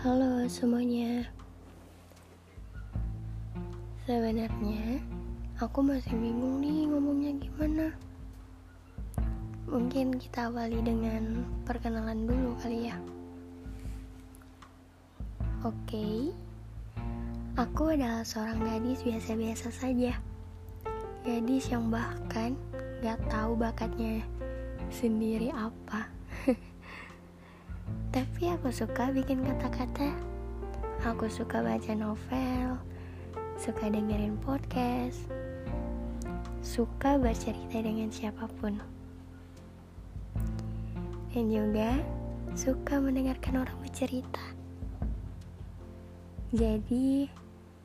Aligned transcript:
Halo 0.00 0.48
semuanya. 0.48 1.28
Sebenarnya 4.08 4.96
Aku 5.60 5.84
masih 5.84 6.16
bingung 6.16 6.64
nih 6.64 6.88
ngomongnya 6.88 7.36
gimana. 7.36 7.92
Mungkin 9.68 10.16
kita 10.16 10.48
awali 10.48 10.80
dengan 10.80 11.44
perkenalan 11.68 12.24
dulu 12.24 12.56
kali 12.64 12.88
ya. 12.88 12.96
Oke. 15.68 16.32
Aku 17.60 17.92
adalah 17.92 18.24
seorang 18.24 18.56
gadis 18.56 19.04
biasa-biasa 19.04 19.68
saja. 19.68 20.16
Gadis 21.28 21.68
yang 21.68 21.92
bahkan 21.92 22.56
gak 23.04 23.20
tahu 23.28 23.52
bakatnya 23.52 24.24
sendiri 24.88 25.52
apa 25.52 26.08
Tapi 28.10 28.50
aku 28.50 28.74
suka 28.74 29.14
bikin 29.14 29.46
kata-kata. 29.46 30.10
Aku 31.06 31.30
suka 31.30 31.62
baca 31.62 31.94
novel, 31.94 32.74
suka 33.54 33.86
dengerin 33.86 34.34
podcast, 34.42 35.30
suka 36.58 37.22
bercerita 37.22 37.78
dengan 37.78 38.10
siapa 38.10 38.50
pun. 38.58 38.82
Dan 41.30 41.54
juga 41.54 42.02
suka 42.58 42.98
mendengarkan 42.98 43.62
orang 43.62 43.78
bercerita. 43.78 44.42
Jadi, 46.50 47.30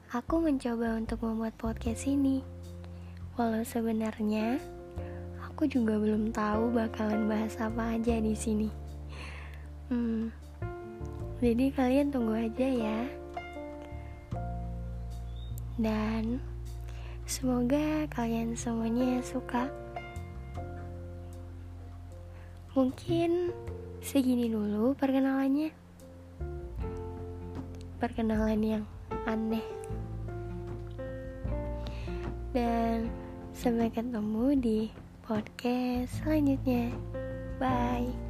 aku 0.10 0.42
mencoba 0.42 0.98
untuk 0.98 1.22
membuat 1.22 1.54
podcast 1.54 2.10
ini. 2.10 2.42
Walau 3.38 3.62
sebenarnya 3.62 4.58
aku 5.46 5.70
juga 5.70 6.02
belum 6.02 6.34
tahu 6.34 6.74
bakalan 6.74 7.30
bahas 7.30 7.54
apa 7.62 7.94
aja 7.94 8.18
di 8.18 8.34
sini. 8.34 8.86
Hmm, 9.86 10.34
jadi 11.38 11.70
kalian 11.70 12.10
tunggu 12.10 12.34
aja 12.34 12.66
ya. 12.66 13.00
Dan 15.78 16.42
semoga 17.30 18.10
kalian 18.10 18.58
semuanya 18.58 19.22
suka. 19.22 19.70
Mungkin 22.74 23.54
segini 24.02 24.50
dulu 24.50 24.98
perkenalannya. 24.98 25.70
Perkenalan 28.02 28.62
yang 28.66 28.84
aneh. 29.30 29.66
Dan 32.58 33.06
sampai 33.54 33.94
ketemu 33.94 34.46
di 34.58 34.80
podcast 35.22 36.26
selanjutnya. 36.26 36.90
Bye. 37.62 38.25